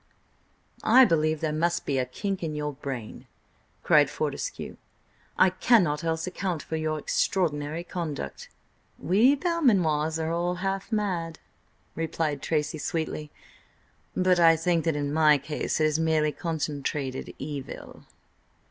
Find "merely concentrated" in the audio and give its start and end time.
15.99-17.35